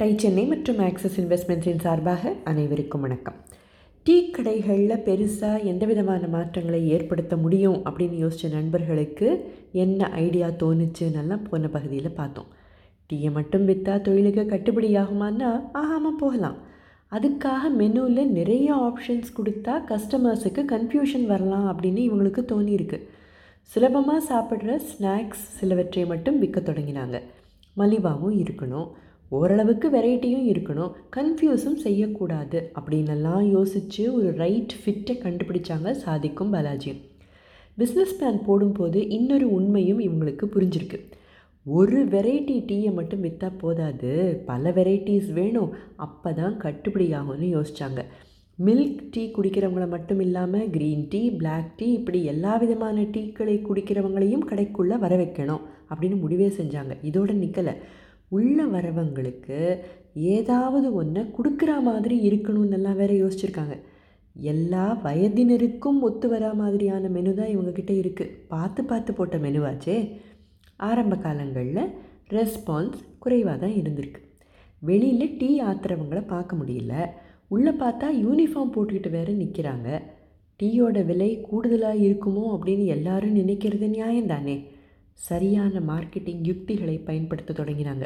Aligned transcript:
Tie 0.00 0.14
Chennai 0.16 0.42
மற்றும் 0.46 0.78
axis 0.78 1.16
இன்வெஸ்ட்மெண்ட்ஸின் 1.20 1.80
சார்பாக 1.80 2.32
அனைவருக்கும் 2.44 3.00
வணக்கம். 3.00 3.34
டீ 4.06 4.30
கடைகளில் 4.30 5.02
பெருசாக 5.06 5.64
எந்த 5.64 5.86
விதமான 5.86 6.26
மாற்றங்களை 6.26 6.88
ஏற்படுத்த 6.88 7.36
முடியும் 7.36 7.76
அப்படின்னு 7.88 8.16
யோசித்த 8.22 8.50
நண்பர்களுக்கு 8.50 9.28
என்ன 9.72 10.08
ஐடியா 10.08 10.48
தோணுச்சுன்னெல்லாம் 10.62 11.44
போன 11.50 11.68
பகுதியில் 11.68 12.10
பார்த்தோம். 12.10 12.46
டீயை 13.10 13.32
மட்டும் 13.32 13.68
விற்றா 13.68 14.00
தொழிலுக்கு 14.00 14.44
கட்டுப்படியாகுமான்னா 14.52 15.50
ஆகாமல் 15.72 16.16
போகலாம். 16.16 16.56
அதுக்காக 17.12 17.74
மெனுவில் 17.80 18.32
நிறைய 18.38 18.70
ஆப்ஷன்ஸ் 18.86 19.30
கொடுத்தா 19.40 19.76
கஸ்டமர்ஸுக்கு 19.92 20.64
கன்ஃபியூஷன் 20.72 21.26
வரலாம் 21.26 21.68
அப்படின்னு 21.72 22.02
இவங்களுக்கு 22.08 22.44
தோணியிருக்கு. 22.54 23.00
சுலபமாக 23.62 24.24
சாப்பிட்ற 24.30 24.80
ஸ்நாக்ஸ் 24.88 25.46
சிலவற்றை 25.58 26.06
மட்டும் 26.06 26.38
விற்க 26.38 26.60
தொடங்கினாங்க. 26.60 27.18
மலிவாகவும் 27.76 28.40
இருக்கணும். 28.42 28.88
ஓரளவுக்கு 29.38 29.88
வெரைட்டியும் 29.90 30.46
இருக்கணும். 30.52 30.94
கன்ஃபியூஸும் 31.16 31.80
செய்யக்கூடாது. 31.84 32.58
அப்படின்னெல்லாம் 32.78 33.42
யோசித்து 33.50 34.04
ஒரு 34.14 34.30
ரைட் 34.42 34.74
ஃபிட்டை 34.80 35.14
கண்டுபிடிச்சாங்க 35.24 35.90
சாதிக்கும் 36.04 36.52
பாலாஜியும் 36.54 37.00
பிஸ்னஸ் 37.78 38.16
பிளான் 38.18 38.40
போடும்போது 38.46 39.00
இன்னொரு 39.08 39.46
உண்மையும் 39.52 40.00
இவங்களுக்கு 40.06 40.46
புரிஞ்சிருக்கு. 40.54 40.98
ஒரு 41.66 42.00
வெரைட்டி 42.14 42.56
டீயை 42.70 42.90
மட்டும் 42.94 43.22
விற்றா 43.24 43.48
போதாது. 43.58 44.10
பல 44.50 44.70
வெரைட்டிஸ் 44.70 45.30
வேணும். 45.38 45.70
அப்போ 46.06 46.32
தான் 46.32 46.56
கட்டுப்படியாகும்னு 46.64 47.48
யோசித்தாங்க 47.56 48.02
மில்க் 48.58 49.00
டீ 49.10 49.22
குடிக்கிறவங்கள 49.36 49.84
மட்டும் 49.88 50.20
இல்லாமல் 50.20 50.66
க்ரீன் 50.68 51.04
டீ 51.08 51.22
பிளாக் 51.30 51.70
டீ 51.76 51.86
இப்படி 51.92 52.18
எல்லா 52.32 52.56
விதமான 52.56 53.02
டீக்களை 53.14 53.54
குடிக்கிறவங்களையும் 53.68 54.46
கடைக்குள்ளே 54.50 54.98
வர 55.04 55.12
வைக்கணும் 55.16 55.62
அப்படின்னு 55.90 56.18
முடிவே 56.20 56.48
செஞ்சாங்க. 56.58 56.94
இதோட 57.10 57.32
நிற்கலை 57.42 57.74
உள்ள 58.36 58.58
வரவங்களுக்கு 58.74 59.58
ஏதாவது 60.34 60.88
ஒன்றை 61.00 61.22
கொடுக்குற 61.36 61.72
மாதிரி 61.88 62.16
இருக்கணும்னு 62.28 62.76
எல்லாம் 62.78 62.98
வேற 63.00 63.12
யோசிச்சிருக்காங்க. 63.22 63.76
எல்லா 64.36 64.84
வயதினருக்கும் 65.04 65.98
ஒத்து 66.08 66.26
வர 66.32 66.46
மாதிரியான 66.60 67.08
மெனு 67.16 67.32
தான் 67.38 67.52
இவங்கக்கிட்ட 67.54 67.92
இருக்குது 68.02 68.36
பார்த்து 68.52 68.80
பார்த்து 68.90 69.12
போட்ட 69.18 69.38
மெனுவாச்சே 69.44 69.96
ஆரம்ப 70.88 71.16
காலங்களில் 71.24 71.82
ரெஸ்பான்ஸ் 72.36 73.00
குறைவாக 73.24 73.56
தான் 73.64 73.76
இருந்திருக்கு. 73.80 74.20
வெளியில் 74.82 75.36
டீ 75.40 75.50
ஆத்துறவங்கள 75.68 76.20
பார்க்க 76.34 76.60
முடியல. 76.60 76.94
உள்ளே 77.54 77.72
பார்த்தா 77.82 78.08
யூனிஃபார்ம் 78.24 78.74
போட்டுக்கிட்டு 78.74 79.10
வேறு 79.16 79.32
நிற்கிறாங்க 79.42 79.88
டீயோட 80.60 80.98
விலை 81.08 81.30
கூடுதலாக 81.48 82.04
இருக்குமோ 82.06 82.44
அப்படின்னு 82.54 82.86
எல்லாரும் 82.96 83.38
நினைக்கிறது 83.40 83.86
நியாயம்தானே. 83.96 84.56
சரியான 85.28 85.80
மார்க்கெட்டிங் 85.90 86.42
யுக்திகளை 86.48 86.96
பயன்படுத்த 87.08 87.54
தொடங்கினாங்க. 87.60 88.04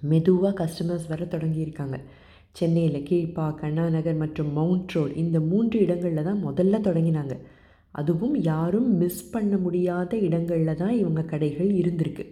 மெதுவாக 0.00 0.52
கஸ்டமர்ஸ் 0.60 1.08
வர 1.08 1.24
தொடங்கியிருக்காங்க. 1.24 1.98
சென்னையில் 2.52 3.06
கீழ்ப்பா 3.08 3.46
கண்ணாநகர் 3.60 4.16
மற்றும் 4.16 4.52
மவுண்ட் 4.52 4.90
ரோட் 4.90 5.16
இந்த 5.16 5.40
மூன்று 5.40 5.80
இடங்களில் 5.80 6.22
தான் 6.22 6.44
முதல்ல 6.44 6.80
தொடங்கினாங்க. 6.80 7.36
அதுவும் 7.90 8.34
யாரும் 8.42 8.96
மிஸ் 8.96 9.30
பண்ண 9.30 9.56
முடியாத 9.56 10.16
இடங்களில் 10.16 10.76
தான் 10.76 10.90
இவங்க 10.90 11.22
கடைகள் 11.22 11.70
இருந்திருக்கு. 11.70 12.24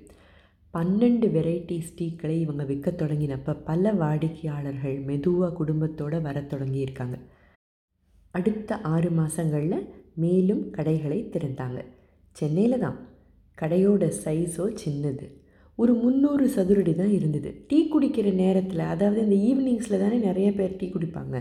பன்னெண்டு 0.74 1.26
வெரைட்டிஸ் 1.30 1.94
டீக்களை 1.98 2.36
இவங்க 2.40 2.64
விற்க 2.64 2.90
தொடங்கினப்போ 2.90 3.56
பல 3.64 3.92
வாடிக்கையாளர்கள் 3.92 4.96
மெதுவாக 4.98 5.54
குடும்பத்தோடு 5.54 6.20
வர 6.20 6.40
தொடங்கியிருக்காங்க. 6.40 7.18
அடுத்த 8.30 8.78
ஆறு 8.80 9.10
மாதங்களில் 9.10 9.88
மேலும் 10.14 10.70
கடைகளை 10.70 11.30
திறந்தாங்க. 11.32 11.84
சென்னையில் 12.32 12.78
தான். 12.78 12.98
கடையோட 13.58 14.12
சைஸோ 14.24 14.64
சின்னது. 14.84 15.26
ஒரு 15.78 15.92
முந்நூறு 15.94 16.44
சதுரடி 16.56 16.94
தான் 16.94 17.14
இருந்தது. 17.18 17.50
டீ 17.68 17.78
குடிக்கிற 17.90 18.28
நேரத்தில் 18.34 18.82
அதாவது 18.92 19.20
இந்த 19.26 19.36
ஈவினிங்ஸில் 19.48 20.02
தானே 20.04 20.18
நிறைய 20.18 20.52
பேர் 20.52 20.76
டீ 20.76 20.86
குடிப்பாங்க. 20.86 21.36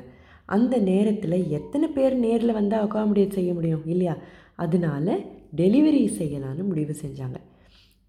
அந்த 0.56 0.78
நேரத்தில் 0.92 1.38
எத்தனை 1.50 1.88
பேர் 1.88 2.16
நேரில் 2.16 2.58
வந்தால் 2.60 2.86
அகாமடேட் 2.88 3.38
செய்ய 3.38 3.54
முடியும்? 3.54 3.84
இல்லையா? 3.86 4.16
அதனால 4.56 5.18
டெலிவரி 5.56 6.02
செய்யலான்னு 6.20 6.64
முடிவு 6.64 6.96
செஞ்சாங்க. 7.04 7.38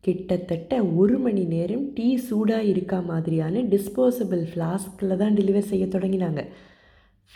கிட்டத்தட்ட 0.05 0.73
ஒரு 0.84 1.19
மணி 1.19 1.45
நேரம் 1.45 1.84
டீ 1.95 2.09
சூடாக 2.17 2.71
இருக்கா 2.72 2.99
மாதிரியான 3.01 3.62
டிஸ்போசபிள் 3.72 4.43
ஃப்ளாஸ்கில் 4.51 5.17
தான் 5.17 5.34
டெலிவர் 5.34 5.71
செய்ய 5.71 5.87
தொடங்கினாங்க. 5.87 6.43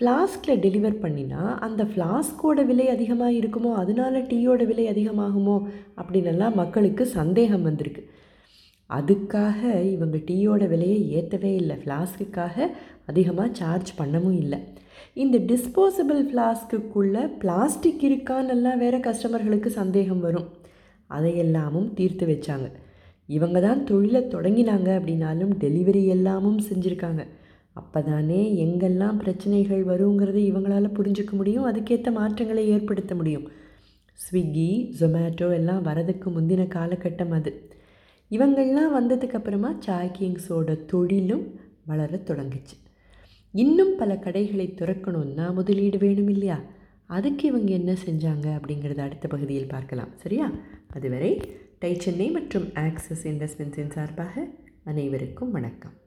ஃப்ளாஸ்கில் 0.01 0.61
டெலிவர் 0.65 1.01
பண்ணினா 1.05 1.43
அந்த 1.59 1.85
ஃப்ளாஸ்கோட 1.85 2.61
விலை 2.67 2.87
அதிகமாக 2.89 3.33
இருக்குமோ 3.33 3.73
அதனால 3.75 4.19
டீயோட 4.19 4.67
விலை 4.67 4.87
அதிகமாகுமோ 4.93 5.57
அப்படின்னெல்லாம் 5.97 6.55
மக்களுக்கு 6.55 7.07
சந்தேகம் 7.19 7.63
வந்திருக்கு. 7.63 8.03
அதுக்காக 8.99 9.83
இவங்க 9.93 10.17
டீயோட 10.17 10.69
விலையை 10.69 11.01
ஏற்றவே 11.13 11.55
இல்லை. 11.55 11.77
ஃப்ளாஸ்க்குக்காக 11.77 12.69
அதிகமாக 13.07 13.55
சார்ஜ் 13.55 13.91
பண்ணவும் 13.99 14.37
இல்லை. 14.37 14.59
இந்த 15.15 15.39
டிஸ்போசபிள் 15.39 16.21
ஃப்ளாஸ்க்குள்ளே 16.29 17.23
பிளாஸ்டிக் 17.39 18.03
இருக்கான்னெல்லாம் 18.09 18.79
வேறு 18.79 18.99
கஸ்டமர்களுக்கு 18.99 19.67
சந்தேகம் 19.67 20.21
வரும். 20.21 20.49
அதையெல்லாமும் 21.11 21.95
தீர்த்து 21.95 22.27
வச்சாங்க. 22.27 22.69
இவங்க 23.27 23.61
தான் 23.61 23.85
தொழிலை 23.85 24.21
தொடங்கினாங்க 24.21 24.89
அப்படின்னாலும் 24.99 25.53
டெலிவரி 25.59 26.07
எல்லாமும் 26.07 26.61
செஞ்சுருக்காங்க. 26.61 27.27
அப்போ 27.73 28.01
தானே 28.03 28.67
எங்கெல்லாம் 28.67 29.17
பிரச்சனைகள் 29.17 29.83
வருங்கிறத 29.85 30.39
இவங்களால் 30.51 30.97
புரிஞ்சுக்க 30.99 31.31
முடியும். 31.31 31.67
அதுக்கேற்ற 31.67 32.13
மாற்றங்களை 32.13 32.69
ஏற்படுத்த 32.69 33.15
முடியும். 33.15 33.49
ஸ்விக்கி 34.19 34.71
ஜொமேட்டோ 35.01 35.53
எல்லாம் 35.53 35.85
வரதுக்கு 35.85 36.29
முந்தின 36.37 36.67
காலகட்டம் 36.77 37.31
அது. 37.31 37.53
இவங்கள்லாம் 38.31 38.91
வந்ததுக்கப்புறமா 38.95 39.79
சாய் 39.79 40.11
கிங்ஸோட 40.19 40.85
தொழிலும் 40.85 41.61
வளர 41.87 42.21
தொடங்குச்சு. 42.25 42.77
இன்னும் 43.53 43.97
பல 43.97 44.17
கடைகளை 44.17 44.75
திறக்கணும்னா 44.77 45.55
முதலீடு 45.55 45.99
வேணும் 45.99 46.29
இல்லையா? 46.29 46.61
அதுக்கு 47.07 47.49
இவங்க 47.49 47.73
என்ன 47.73 47.93
செஞ்சாங்க 47.93 48.47
அப்படிங்கிறத 48.47 48.99
அடுத்த 48.99 49.29
பகுதியில் 49.29 49.67
பார்க்கலாம். 49.67 50.09
சரியா? 50.17 50.53
அதுவரை 50.95 51.41
டை 51.79 51.95
சென்னை 51.95 52.31
மற்றும் 52.31 52.75
ஆக்சிஸ் 52.75 53.29
இன்வெஸ்ட்மெண்ட்ஸின் 53.29 53.91
சார்பாக 53.91 54.47
அனைவருக்கும் 54.85 55.51
வணக்கம். 55.51 56.00